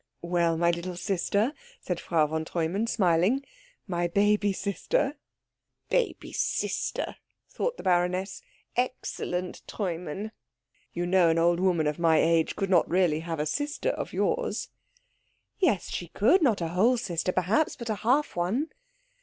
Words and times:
"Well, 0.23 0.57
my 0.57 0.71
little 0.71 0.95
sister," 0.95 1.53
said 1.79 1.99
Frau 1.99 2.25
von 2.25 2.43
Treumann, 2.43 2.87
smiling, 2.87 3.45
"my 3.85 4.07
baby 4.07 4.51
sister" 4.51 5.15
"Baby 5.91 6.31
sister!" 6.33 7.17
thought 7.47 7.77
the 7.77 7.83
baroness. 7.83 8.41
"Excellent 8.75 9.61
Treumann."" 9.67 10.31
you 10.95 11.05
know 11.05 11.29
an 11.29 11.37
old 11.37 11.59
woman 11.59 11.85
of 11.85 11.99
my 11.99 12.17
age 12.17 12.55
could 12.55 12.71
not 12.71 12.89
really 12.89 13.19
have 13.19 13.39
a 13.39 13.45
sister 13.45 13.89
of 13.89 14.11
yours." 14.11 14.69
"Yes, 15.59 15.91
she 15.91 16.07
could 16.07 16.41
not 16.41 16.61
a 16.61 16.69
whole 16.69 16.97
sister, 16.97 17.31
perhaps, 17.31 17.75
but 17.75 17.91
a 17.91 17.95
half 18.01 18.35
one." 18.35 18.69